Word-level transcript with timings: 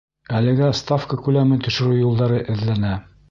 Әлегә 0.37 0.69
ставка 0.79 1.19
күләмен 1.27 1.61
төшөрөү 1.69 1.99
юлдары 2.01 2.43
эҙләнә. 2.57 2.99